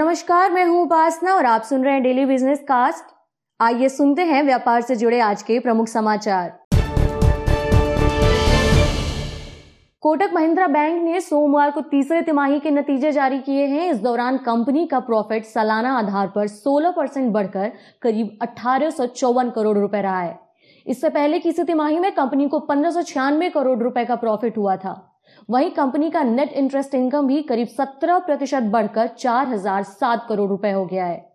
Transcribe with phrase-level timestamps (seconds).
[0.00, 3.12] नमस्कार, मैं हूँ उपासना और आप सुन रहे हैं डेली बिज़नेस कास्ट
[3.60, 6.48] आइए सुनते हैं व्यापार से जुड़े आज के प्रमुख समाचार।
[10.02, 14.38] कोटक महिंद्रा बैंक ने सोमवार को तीसरे तिमाही के नतीजे जारी किए हैं। इस दौरान
[14.38, 17.72] कंपनी का प्रॉफिट सालाना आधार पर 16 परसेंट बढ़कर
[18.02, 20.38] करीब अठारह सौ चौवन करोड़ रुपए रहा है।
[20.86, 25.09] इससे पहले किसी तिमाही में कंपनी को पंद्रह करोड़ रुपए का प्रॉफिट हुआ था।
[25.50, 30.48] वहीं कंपनी का नेट इंटरेस्ट इनकम भी करीब 17 प्रतिशत बढ़कर चार हज़ार सात करोड़
[30.50, 31.28] रुपए हो गया है।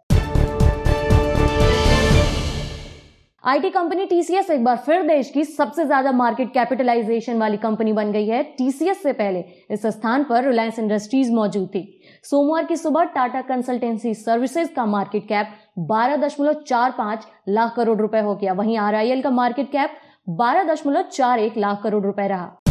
[3.43, 8.11] आईटी कंपनी टीसीएस एक बार फिर देश की सबसे ज़्यादा मार्केट कैपिटलाइजेशन वाली कंपनी बन
[8.11, 11.83] गई है। टीसीएस से पहले इस स्थान पर रिलायंस इंडस्ट्रीज़ मौजूद थी।
[12.23, 15.53] सोमवार की सुबह टाटा कंसल्टेंसी सर्विसेज़ का मार्केट कैप
[15.91, 19.97] 12.45 लाख करोड़ रुपए हो गया। वहीं आरआईएल का मार्केट कैप
[20.39, 22.64] 12.41 लाख करोड़ रुपए रहा।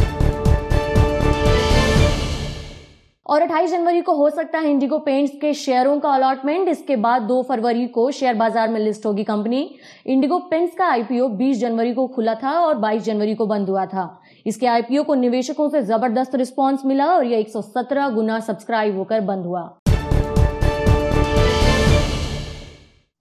[3.27, 7.23] और 28 जनवरी को हो सकता है इंडिगो पेंट्स के शेयरों का अलॉटमेंट। इसके बाद
[7.23, 9.61] 2 फरवरी को शेयर बाज़ार में लिस्ट होगी कंपनी।
[10.07, 13.85] इंडिगो पेंट्स का आईपीओ 20 जनवरी को खुला था और 22 जनवरी को बंद हुआ
[13.87, 14.09] था।
[14.47, 19.47] इसके आईपीओ को निवेशकों से ज़बरदस्त रिस्पांस मिला और यह 117 गुना सब्सक्राइब होकर बंद
[19.47, 19.63] हुआ।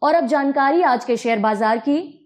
[0.01, 2.22] और अब जानकारी आज के शेयर बाज़ार की।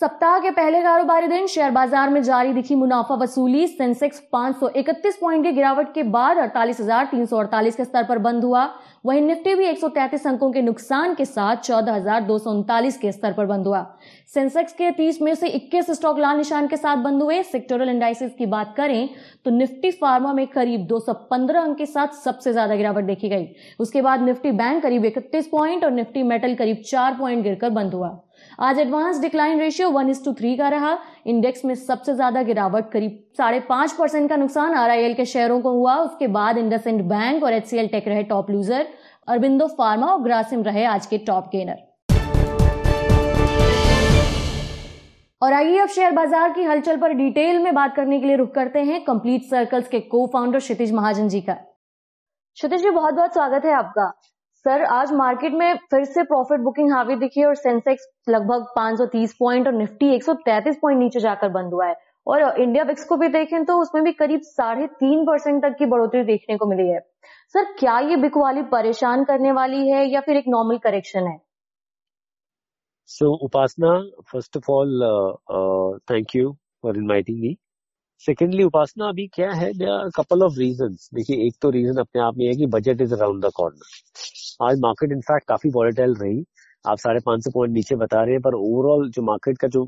[0.00, 5.44] सप्ताह के पहले कारोबारी दिन शेयर बाज़ार में जारी दिखी मुनाफा वसूली। सेंसेक्स 531 पॉइंट
[5.44, 8.64] की गिरावट के बाद 48,348 के स्तर पर बंद हुआ।
[9.06, 12.18] वहीं निफ्टी भी 133 अंकों के नुकसान के साथ चौदह
[12.98, 13.84] के स्तर पर बंद हुआ।
[14.34, 18.34] सेंसेक्स के 30 में से 21 स्टॉक लाल निशान के साथ बंद हुए। सेक्टोरल इंडाइसिस
[18.34, 19.08] की बात करें
[19.44, 23.48] तो निफ्टी फार्मा में करीब 215 अंक के साथ सबसे ज़्यादा गिरावट देखी गई।
[23.80, 27.94] उसके बाद निफ्टी बैंक करीब इकतीस पॉइंट और निफ्टी मेटल करीब चार पॉइंट गिरकर बंद
[27.94, 28.16] हुआ।
[28.58, 32.90] आज advance decline ratio one is to three का रहा। इंडेक्स में सबसे ज़्यादा गिरावट
[32.90, 37.44] करीब साढ़े पाँच परसेंट का नुकसान आर के शेयरों को हुआ। उसके बाद इंडस बैंक
[37.44, 38.86] और एचसीएल टेक रहे टॉप लूजर
[39.28, 41.82] अरबिंदो फार्मा और ग्रासिम रहे आज के टॉप गेनर
[45.42, 48.54] और आइए अब शेयर बाज़ार की हलचल पर डिटेल में बात करने के लिए रुक
[48.54, 53.32] करते हैं कंप्लीट सर्कल्स के को फाउंडर क्षितिज महाजन जी का। क्षितिज जी बहुत बहुत
[53.32, 54.12] स्वागत है आपका।
[54.64, 59.66] सर, आज मार्केट में फिर से प्रॉफिट बुकिंग हावी दिखी और सेंसेक्स लगभग 530 पॉइंट
[59.66, 63.64] और निफ्टी 133 पॉइंट नीचे जाकर बंद हुआ है। और इंडिया विक्स को भी देखें
[63.64, 67.00] तो उसमें भी करीब साढ़े तीन परसेंट तक की बढ़ोतरी देखने को मिली है।
[67.54, 71.38] सर, क्या ये बिकवाली परेशान करने वाली है या फिर एक नॉर्मल करेक्शन है?
[73.08, 73.92] So Upasana
[74.30, 76.52] first of all thank you
[76.82, 77.56] for inviting me
[78.22, 79.70] secondly Upasana अभी क्या है?
[80.16, 83.44] कपल ऑफ़ रीजन देखिए, एक तो रीजन अपने आप में है कि budget is around
[83.44, 86.44] the corner आज मार्केट इनफैक्ट काफ़ी वॉलेटाइल रही।
[86.84, 89.84] आप साढ़े पाँच सौ पॉइंट नीचे बता रहे हैं, पर ओवरऑल जो मार्केट का जो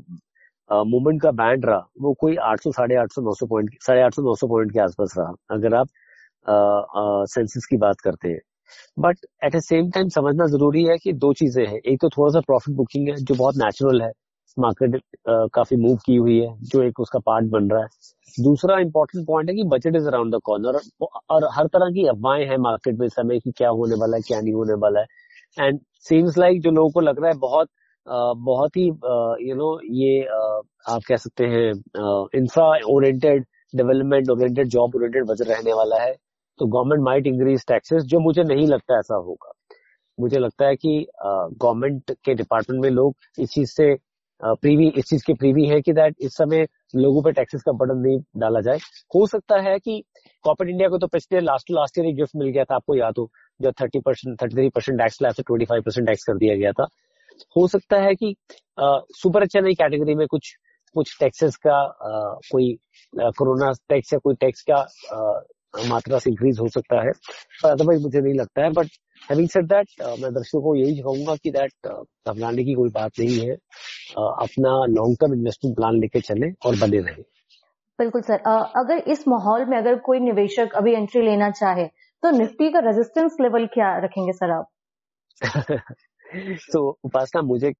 [0.69, 4.01] मूवमेंट का बैंड रहा, वो कोई आठ सौ, साढ़े आठ सौ, नौ सौ पॉइंट साढ़े
[4.01, 5.87] आठ सौ, नौ सौ पॉइंट के आसपास रहा, अगर आप
[7.29, 8.39] सेंसिस की बात करते हैं।
[8.99, 12.31] But at the same time समझना ज़रूरी है कि दो चीज़ें हैं। एक तो थोड़ा
[12.33, 14.11] सा प्रॉफिट बुकिंग है, जो बहुत नेचुरल है।
[14.59, 15.01] मार्केट
[15.53, 17.87] काफ़ी मूव की हुई है, जो एक उसका पार्ट बन रहा है।
[18.37, 20.79] दूसरा इंपॉर्टेंट पॉइंट है कि budget is around the corner
[21.29, 24.41] और हर तरह की अफवाहें हैं मार्केट में समय की क्या होने वाला है, क्या
[24.41, 25.05] नहीं होने वाला है।
[25.57, 25.79] एंड
[26.09, 27.69] सीम्स लाइक जो लोगों को लग रहा है बहुत
[28.07, 28.85] बहुत ही
[29.47, 30.21] यू नो ये
[30.89, 31.71] आप कह सकते हैं
[32.35, 36.13] infra oriented development oriented job oriented budget रहने वाला है।
[36.59, 39.51] तो गवर्नमेंट माइट इंक्रीज टैक्सेस जो मुझे नहीं लगता ऐसा होगा।
[40.17, 43.93] मुझे लगता है कि गवर्नमेंट के डिपार्टमेंट में लोग इस चीज़ से
[44.41, 46.65] प्रीवी इस चीज़ के प्रीवी है कि दैट इस समय
[46.95, 48.77] लोगों पे टैक्सेस का बर्डन नहीं डाला जाए।
[49.15, 50.01] हो सकता है कि
[50.43, 53.13] कॉर्पोरेट इंडिया को तो पिछले लास्ट लास्ट ईयर एक गिफ्ट मिल गया था आपको याद
[53.19, 56.37] हो जब thirty percent thirty three percent tax लाया था ट्वेंटी फाइव परसेंट टैक्स कर
[56.37, 56.87] दिया गया था।
[57.57, 58.35] हो सकता है कि
[58.79, 60.53] सुपर अच्छा नई कैटेगरी में कुछ
[60.95, 62.73] कुछ टैक्सेस का आ, कोई
[63.37, 64.81] कोरोना टैक्स या कोई टैक्स का
[65.87, 67.11] मात्रा से इंक्रीज हो सकता है।
[67.63, 68.87] पर अदरवाइज़ मुझे नहीं लगता है। बट
[69.31, 69.87] हैविंग सेड दैट
[70.19, 71.71] मैं दर्शकों को यही कहूँगा कि दैट
[72.27, 73.55] घबराने की कोई बात नहीं है।
[74.17, 77.23] अपना लॉन्ग टर्म इन्वेस्टमेंट प्लान लेके चले और बने रहे।
[77.99, 78.39] बिल्कुल सर।
[78.77, 81.87] अगर इस माहौल में अगर कोई निवेशक अभी एंट्री लेना चाहे
[82.23, 84.67] तो निफ्टी का रेजिस्टेंस लेवल क्या रखेंगे सर आप?
[86.73, 87.71] तो उपासना मुझे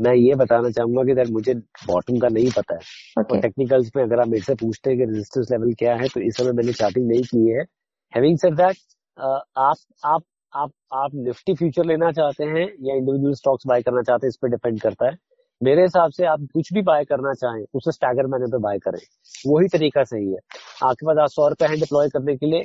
[0.00, 1.54] मैं ये बताना चाहूँगा कि मुझे
[1.86, 2.80] बॉटम का नहीं पता है
[3.18, 3.32] okay.
[3.32, 6.20] और टेक्निकल्स में अगर आप मेरे से पूछते हैं कि रेजिस्टेंस लेवल क्या है तो
[6.20, 7.64] इस समय मैंने चार्टिंग नहीं की है।
[8.12, 8.76] हैविंग सेड दैट
[9.18, 10.22] आप आप
[10.52, 14.36] आप आप निफ्टी फ्यूचर लेना चाहते हैं या इंडिविजुअल स्टॉक्स बाय करना चाहते हैं इस
[14.42, 15.16] पर डिपेंड करता है।
[15.60, 18.98] मेरे हिसाब से आप कुछ भी बाय करना चाहें उसे स्टैगर मैंने पे बाय करें।
[19.46, 20.38] वही तरीका सही है।
[20.82, 22.62] आपके पास आज सौ रुपए हैं डिप्लॉय करने के लिए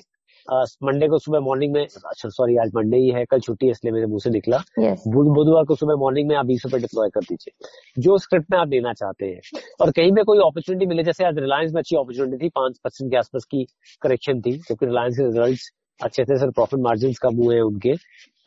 [0.84, 3.94] मंडे को सुबह मॉर्निंग में अच्छा सॉरी आज मंडे ही है कल छुट्टी है इसलिए
[3.94, 5.08] मेरे मुँह से निकला। Yes.
[5.08, 8.68] बुधवार को सुबह मॉर्निंग में आप बीस रुपए डिप्लॉय कर दीजिए। जो स्क्रिप्ट में आप
[8.68, 12.46] देना चाहते हैं और कहीं में कोई अपॉर्चुनिटी मिले जैसे आज रिलायंस में अच्छी अपॉर्चुनिटी
[12.46, 13.64] थी पाँच परसेंट के आसपास की
[14.02, 17.96] करेक्शन थी क्योंकि रिलायंस के रिज़ल्ट अच्छे से सर प्रॉफिट मार्जिन कम हुए हैं उनके।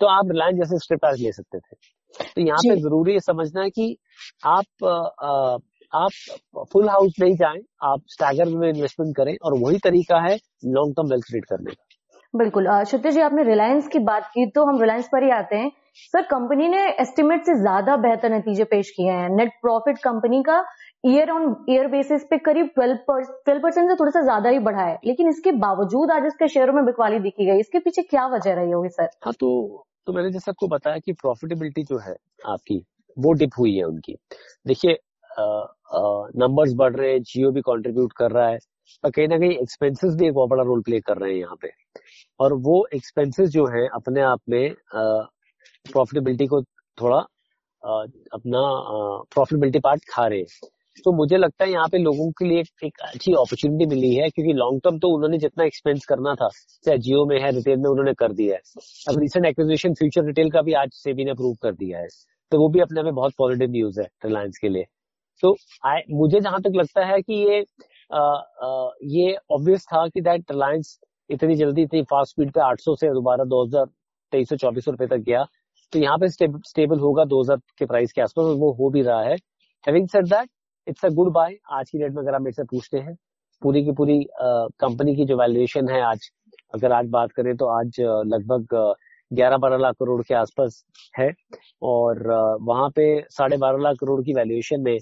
[0.01, 1.77] तो आप रिलायंस जैसे स्क्रिप्ट आज ले सकते थे।
[2.35, 3.97] तो यहाँ पे ज़रूरी है समझना है कि
[4.47, 5.59] आप आ,
[5.93, 6.11] आप
[6.65, 10.37] फुल हाउस नहीं जाएँ आप स्टैगर में इन्वेस्टमेंट करें और वही तरीका है
[10.67, 11.85] लॉन्ग टर्म वेल्थ क्रिएट करने का।
[12.35, 15.71] बिल्कुल क्षत्रिय जी आपने रिलायंस की बात की तो हम रिलायंस पर ही आते हैं।
[16.13, 20.63] सर कंपनी ने एस्टिमेट से ज़्यादा बेहतर नतीजे पेश किए हैं। नेट प्रॉफिट कंपनी का
[21.07, 24.83] ईयर ऑन ईयर बेसिस पे करीब ट्वेल्व ट्वेल्व परसेंट से थोड़ा सा ज़्यादा ही बढ़ा
[24.83, 28.55] है। लेकिन इसके बावजूद आज इसके शेयरों में बिकवाली दिखी गई। इसके पीछे क्या वजह
[28.55, 29.09] रही होगी सर?
[29.25, 32.15] हाँ तो तो मैंने जैसे आपको बताया कि प्रॉफिटेबिलिटी जो है
[32.47, 32.83] आपकी
[33.17, 34.17] वो डिप हुई है उनकी।
[34.67, 34.99] देखिए
[35.39, 38.59] नंबर्स बढ़ रहे हैं जियो भी कंट्रीब्यूट कर रहा है।
[39.05, 41.57] और कहीं ना कहीं एक्सपेंसेस भी एक बहुत बड़ा रोल प्ले कर रहे हैं यहाँ
[41.63, 41.71] पे।
[42.41, 46.63] और वो एक्सपेंसेस जो है अपने आप में प्रॉफिटेबिलिटी को
[46.99, 47.17] थोड़ा
[47.83, 48.03] आ,
[48.35, 48.61] अपना
[49.35, 50.69] प्रॉफिटेबिलिटी पार्ट खा रहे हैं।
[51.05, 54.53] तो मुझे लगता है यहाँ पे लोगों के लिए एक, अच्छी अपॉर्चुनिटी मिली है क्योंकि
[54.53, 56.49] लॉन्ग टर्म तो उन्होंने जितना एक्सपेंस करना था
[56.85, 58.61] चाहे जियो में है रिटेल में उन्होंने कर दिया है।
[59.09, 62.09] अब रिसेंट एक्विजिशन फ्यूचर रिटेल का भी आज सेबी ने अप्रूव कर दिया है।
[62.53, 64.87] तो वो भी अपने में बहुत पॉजिटिव न्यूज़ है रिलायंस के लिए।
[65.43, 65.55] तो
[65.87, 67.65] आई मुझे जहाँ तक लगता है कि ये
[68.11, 70.99] आ, आ, ये ऑब्वियस था कि दैट रिलायंस
[71.31, 73.87] इतनी जल्दी इतनी फास्ट स्पीड पे 800 से दोबारा दो हज़ार
[74.33, 75.45] तेईस सौ रुपए तक गया।
[75.93, 79.35] तो यहाँ पे स्टेबल होगा 2000 के प्राइस के आसपास वो हो भी रहा है।
[79.85, 80.49] Having said that
[80.87, 83.15] it's a good buy आज की डेट में अगर आप मेरे से पूछते हैं
[83.63, 86.31] पूरी की पूरी कंपनी की जो वैल्यूएशन है आज
[86.75, 88.95] अगर आज बात करें तो आज लगभग
[89.31, 90.83] ग्यारह बारह लाख करोड़ के आसपास
[91.19, 91.31] है।
[91.83, 92.23] और
[92.63, 94.97] वहाँ पे साढ़े बारह लाख करोड़ की वैल्यूएशन में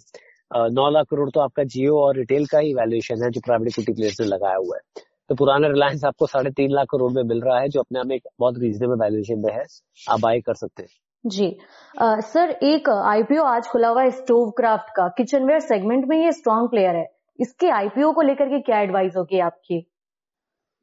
[0.51, 3.93] नौ लाख करोड़ तो आपका जियो और रिटेल का ही वैल्यूएशन है जो प्राइवेट इक्विटी
[3.93, 7.41] प्लेयर्स ने लगाया हुआ है। तो पुराना रिलायंस आपको साढ़े तीन लाख करोड़ में मिल
[7.41, 9.65] रहा है जो अपने आप में एक बहुत रीजनेबल वैल्यूएशन में है।
[10.11, 10.89] आप बाय कर सकते हैं।
[11.25, 11.57] जी।
[12.01, 16.33] आ, सर एक आईपीओ आज खुला हुआ है स्टोव क्राफ्ट का। किचनवेयर सेगमेंट में ये
[16.33, 17.07] स्ट्रॉन्ग प्लेयर है।
[17.39, 19.81] इसके आईपीओ को लेकर के क्या एडवाइस होगी आपकी?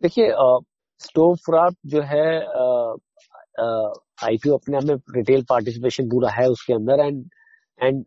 [0.01, 0.31] देखिए
[1.01, 2.27] स्टोव क्राफ्ट जो है
[4.23, 7.23] आईपीओ अपने आप में रिटेल पार्टिसिपेशन पूरा है उसके अंदर। एंड
[7.79, 8.03] एंड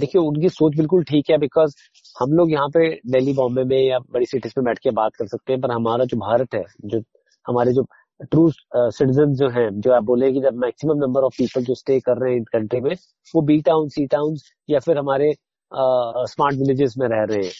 [0.00, 1.74] देखिए उनकी सोच बिल्कुल ठीक है बिकॉज़
[2.20, 5.26] हम लोग यहाँ पे दिल्ली बॉम्बे में या बड़ी सिटीज़ में बैठ के बात कर
[5.26, 7.02] सकते हैं पर हमारा जो भारत है जो
[7.46, 7.86] हमारे जो
[8.20, 11.74] ट्रू सिटीजन uh, जो हैं जो आप बोले कि जब मैक्सिमम नंबर ऑफ़ पीपल जो
[11.74, 12.94] स्टे कर रहे हैं इन कंट्री में
[13.34, 14.36] वो बी टाउन सी टाउन
[14.68, 15.32] या फिर हमारे
[15.72, 17.52] स्मार्ट uh, विलेजेस में रह रहे हैं।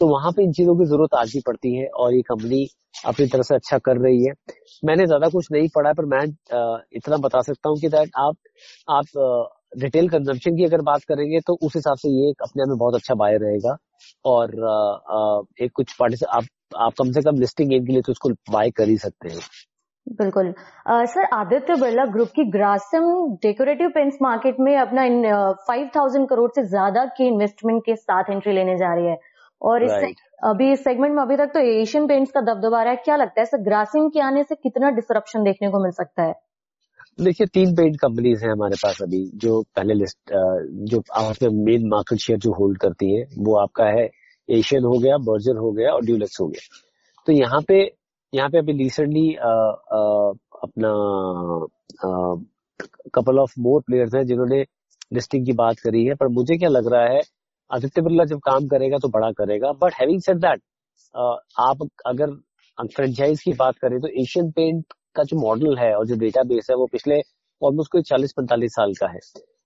[0.00, 2.66] तो वहाँ पे इन चीज़ों की ज़रूरत आज भी पड़ती है और ये कंपनी
[3.06, 4.32] अपनी तरह से अच्छा कर रही है।
[4.84, 8.36] मैंने ज़्यादा कुछ नहीं पढ़ा पर मैं uh, इतना बता सकता हूँ कि दैट आप
[8.90, 12.76] आप रिटेल कंजम्पशन की अगर बात करेंगे तो उस हिसाब से ये अपने आप में
[12.78, 13.76] बहुत अच्छा बाय रहेगा।
[14.24, 14.50] और
[15.60, 16.44] एक कुछ पार्टी आप
[16.78, 19.40] आप कम से कम लिस्टिंग गेन के लिए तो उसको बाय कर ही सकते हैं।
[20.06, 20.52] बिल्कुल।
[21.08, 23.04] सर आदित्य बिरला ग्रुप की ग्रासम
[23.42, 25.22] डेकोरेटिव पेंट्स मार्केट में अपना इन
[25.68, 29.18] फाइव थाउज़ेंड करोड़ से ज़्यादा की इन्वेस्टमेंट के साथ एंट्री लेने जा रही है।
[29.62, 30.08] और right.
[30.08, 33.16] इस अभी इस सेगमेंट में अभी तक तो एशियन पेंट्स का दबदबा रहा है। क्या
[33.16, 36.34] लगता है सर ग्रासिम के आने से कितना डिसरप्शन देखने को मिल सकता है?
[37.18, 40.32] देखिए, तीन पेंट कंपनीज़ हैं हमारे पास अभी, जो पहले लिस्ट
[40.90, 44.08] जो आपके मेन मार्केट शेयर जो होल्ड करती है, वो आपका है
[44.48, 46.80] एशियन हो गया बर्जर हो गया और ड्यूलेक्स हो गया।
[47.26, 47.78] तो यहाँ पे
[48.32, 49.28] यहाँ पे अभी रिसेंटली
[50.64, 50.90] अपना
[53.14, 54.60] कपल ऑफ़ मोर प्लेयर्स हैं जिन्होंने
[55.12, 57.20] लिस्टिंग की बात करी है, पर मुझे क्या लग रहा है,
[57.70, 60.60] आदित्य बिरला जब काम करेगा तो बड़ा करेगा बट हैविंग सेड दैट
[61.60, 62.34] आप अगर
[62.88, 64.84] फ्रेंचाइज की बात करें तो एशियन पेंट
[65.16, 67.20] का जो मॉडल है और जो डेटा बेस है, वो पिछले
[67.62, 69.20] ऑलमोस्ट कोई चालीस पैंतालीस साल का है।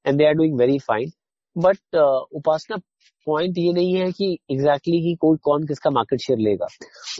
[0.06, 1.10] And they are doing very fine
[1.56, 1.96] but
[2.36, 2.76] Upasana
[3.26, 6.66] point ये नहीं है कि एग्जैक्टली exactly कोई कौन किसका मार्केट शेयर लेगा।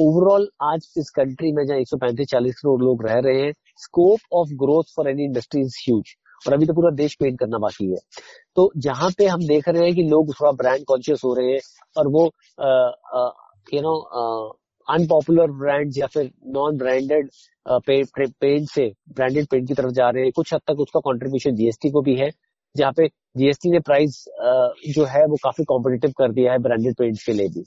[0.01, 3.53] ओवरऑल आज इस कंट्री में जहाँ एक सौ पैंतीस चालीस करोड़ लोग रह रहे हैं
[3.79, 7.59] scope of growth for any industry is huge और अभी तो पूरा देश पेंट करना
[7.59, 7.99] बाकी है।
[8.57, 11.61] तो जहाँ पे हम देख रहे हैं कि लोग थोड़ा ब्रांड कॉन्शियस हो रहे हैं
[11.97, 12.25] और वो
[13.75, 13.95] यू नो
[14.88, 17.28] अनपॉपुलर ब्रांड या फिर नॉन ब्रांडेड
[17.66, 21.90] पेंट से ब्रांडेड पेंट की तरफ़ जा रहे हैं। कुछ हद तक उसका कंट्रीब्यूशन जीएसटी
[21.90, 22.30] को भी है,
[22.75, 24.25] जहाँ पे जीएसटी ने प्राइस
[24.88, 27.64] जो है वो काफ़ी कॉम्पिटेटिव कर दिया है ब्रांडेड पेंट के लिए भी।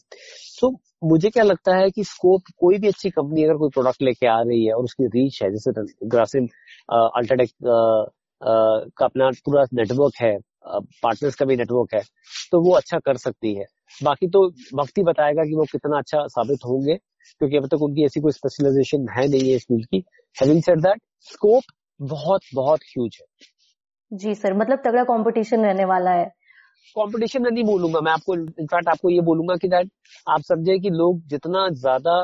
[0.61, 0.71] तो
[1.03, 4.39] मुझे क्या लगता है कि स्कोप कोई भी अच्छी कंपनी अगर कोई प्रोडक्ट लेके आ
[4.41, 5.71] रही है और उसकी रीच है, जैसे
[6.07, 6.45] ग्रासिम
[6.91, 7.49] अल्ट्राटेक
[8.41, 10.37] का अपना पूरा नेटवर्क है
[11.03, 12.01] पार्टनर्स का भी नेटवर्क है
[12.51, 13.65] तो वो अच्छा कर सकती है।
[14.01, 16.97] बाकी तो वक्त ही बताएगा कि वो कितना अच्छा साबित होंगे।
[17.31, 20.03] क्योंकि अब तक उनकी ऐसी कोई स्पेशलाइजेशन है नहीं है इस फ़ील्ड की।
[20.35, 21.01] हैविंग सेड दैट
[21.31, 21.63] स्कोप
[21.99, 26.25] बहुत बहुत ह्यूज है। जी सर मतलब तगड़ा कंपटीशन रहने वाला है।
[26.95, 29.89] कंपटीशन नहीं बोलूँगा मैं आपको इनफैक्ट आपको ये बोलूँगा कि दैट
[30.27, 32.15] आप समझे कि लोग जितना ज़्यादा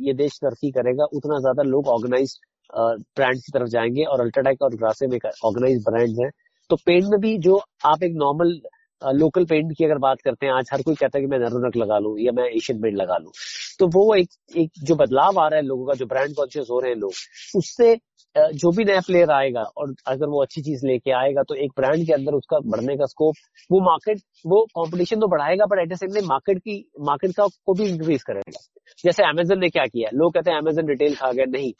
[0.00, 2.38] ये देश तरक्की करेगा उतना ज़्यादा लोग ऑर्गेनाइज
[2.70, 6.30] ब्रांड की तरफ़ जाएँगे और अल्ट्राटेक और ग्रासे में ऑर्गेनाइज ब्रांड है।
[6.70, 8.60] तो पेंट में भी जो आप एक नॉर्मल
[9.02, 11.76] लोकल पेंट की अगर बात करते हैं, आज हर कोई कहता है कि मैं नरोनक
[11.76, 13.32] लगा लूँ या मैं एशियन पेंट लगा लूँ।
[13.78, 16.80] तो वो एक एक जो बदलाव आ रहा है लोगों का, जो ब्रांड कॉन्शियस हो
[16.80, 17.12] रहे हैं लोग,
[17.56, 17.96] उससे
[18.36, 22.04] जो भी नया प्लेयर आएगा और अगर वो अच्छी चीज़ लेके आएगा तो एक ब्रांड
[22.06, 23.34] के अंदर उसका बढ़ने का स्कोप
[23.70, 26.74] वो मार्केट वो कंपटीशन तो बढ़ाएगा but at the same time market की
[27.06, 28.60] मार्केट का को भी इंक्रीज करेगा।
[29.04, 30.10] जैसे अमेजन ने क्या किया?
[30.14, 31.72] लोग कहते हैं अमेजन रिटेल खा गया। नहीं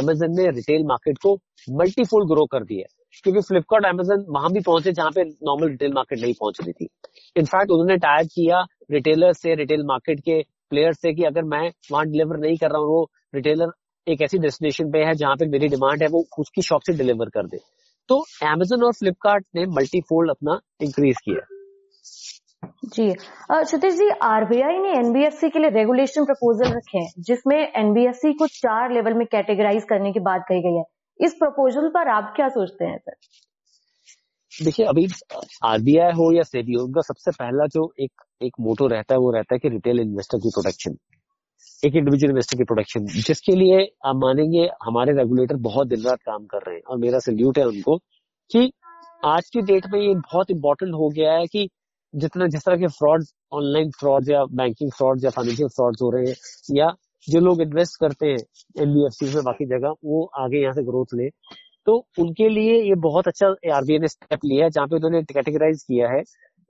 [0.00, 1.34] अमेजन ने रिटेल मार्केट को
[1.80, 6.18] मल्टीफोल्ड ग्रो कर दिया क्योंकि फ्लिपकार्ट अमेजन वहाँ भी पहुँचे जहाँ पे नॉर्मल रिटेल मार्केट
[6.18, 6.88] नहीं पहुँच रही थी।
[7.36, 10.40] इनफैक्ट उन्होंने टाइप किया रिटेलर से रिटेल मार्केट के
[10.70, 13.72] प्लेयर से कि अगर मैं वहाँ डिलीवर नहीं कर रहा हूँ, वो रिटेलर
[14.06, 17.28] एक ऐसी डेस्टिनेशन पे है जहाँ पे मेरी डिमांड है, वो उसकी शॉप से डिलीवर
[17.28, 17.58] कर दे।
[18.08, 21.46] तो अमेजन और फ्लिपकार्ट ने मल्टीफोल्ड अपना इंक्रीज किया।
[22.84, 23.08] जी।
[23.66, 28.92] सतीश जी आरबीआई ने एनबीएफसी के लिए रेगुलेशन प्रपोजल रखे हैं, जिसमें एनबीएफसी को चार
[28.92, 30.84] लेवल में कैटेगराइज करने की बात कही गई है।
[31.20, 33.14] इस प्रपोजल पर आप क्या सोचते हैं, सर?
[34.52, 35.06] देखिए, अभी
[35.64, 39.30] आरबीआई हो या सेबी हो, उनका सबसे पहला जो एक एक मोटो रहता है, वो
[39.30, 40.96] रहता है कि रिटेल इन्वेस्टर की प्रोटेक्शन
[41.82, 46.44] एक इंडिविजुअल इन्वेस्टर की प्रोटेक्शन जिसके लिए आप मानेंगे, हमारे रेगुलेटर बहुत दिन रात काम
[46.46, 48.72] कर रहे हैं, और मेरा सल्यूट है उनको, कि
[49.22, 51.68] आज की डेट में ये बहुत इंपॉर्टेंट हो गया है कि
[52.14, 56.28] जितना, जिस तरह के फ्रॉड ऑनलाइन फ्रॉड या बैंकिंग फ्रॉड या फाइनेंशियल फ्रॉड हो रहे
[56.28, 56.36] हैं,
[56.72, 56.88] या
[57.28, 58.38] जो लोग इन्वेस्ट करते हैं
[58.78, 61.28] एनबीएफसी में बाकी जगह, वो आगे यहाँ से ग्रोथ ले।
[61.86, 65.82] तो उनके लिए ये बहुत अच्छा आरबीआई ने स्टेप लिया है, जहाँ पे उन्होंने कैटेगराइज
[65.82, 66.22] किया है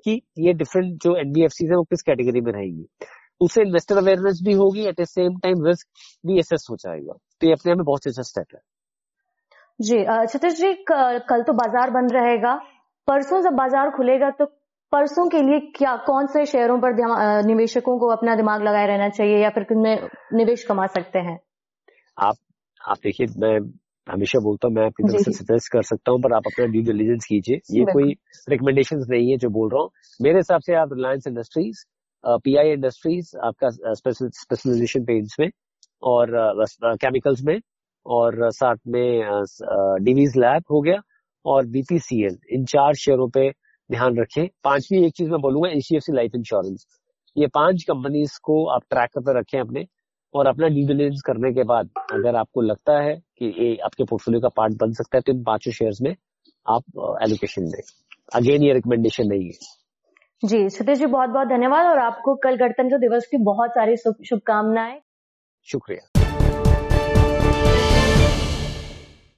[0.07, 2.87] कि ये डिफरेंट जो एनबीएफसी है, वो किस कैटेगरी में रहेंगी।
[3.41, 5.87] उससे इन्वेस्टर अवेयरनेस भी होगी at the same time risk
[6.25, 8.61] भी एसेस हो जाएगा। तो ये अपने आप में बहुत अच्छा स्टेप है।
[9.81, 12.55] जी छतीश जी कल तो बाज़ार बंद रहेगा।
[13.09, 14.45] परसों जब बाज़ार खुलेगा तो
[14.93, 19.39] परसों के लिए क्या कौन से शेयरों पर निवेशकों को अपना दिमाग लगाए रहना चाहिए
[19.43, 21.39] या फिर किनमें निवेश कमा सकते हैं?
[22.19, 22.37] आप
[22.81, 23.59] आप देखिए मैं
[24.07, 26.83] हमेशा बोलता हूँ मैं आपकी तरफ़ से सजेस्ट कर सकता हूँ पर आप अपना ड्यू
[26.83, 28.15] डिलीजेंस कीजिए। ये कोई
[28.49, 31.85] रिकमेंडेशन नहीं है जो बोल रहा हूँ। मेरे हिसाब से आप Reliance Industries
[32.45, 35.49] P I Industries आपका स्पेशलाइजेशन पेंट्स में
[36.03, 36.35] और
[36.85, 37.59] केमिकल्स में
[38.07, 39.43] और साथ में
[40.05, 41.01] डीवीज लैब हो गया
[41.45, 43.49] और बीपीसीएल इन चार शेयरों पे
[43.93, 46.87] ध्यान रखें। पांचवी एक चीज़ मैं बोलूँगा एचडीएफसी लाइफ इंश्योरेंस
[47.37, 49.87] ये पाँच कंपनीज़ को आप ट्रैक पर रखें अपने
[50.35, 54.41] और अपना ड्यू डिलीजेंस करने के बाद अगर आपको लगता है कि ये आपके पोर्टफोलियो
[54.41, 56.15] का पार्ट बन सकता है तो इन पाँचों शेयर्स में
[56.67, 57.83] आप एलोकेशन दें।
[58.35, 62.99] अगेन ये रिकमेंडेशन नहीं है। जी सतीश जी बहुत बहुत धन्यवाद और आपको कल गणतंत्र
[62.99, 65.01] दिवस की बहुत सारी शुभकामनाएँ।
[65.69, 66.12] शुक्रिया।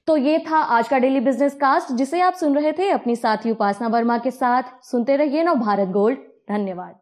[0.07, 3.51] तो ये था आज का डेली बिज़नेस कास्ट जिसे आप सुन रहे थे अपनी साथी
[3.51, 6.17] उपासना वर्मा के साथ। सुनते रहिए नव भारत गोल्ड
[6.49, 6.95] धन्यवाद।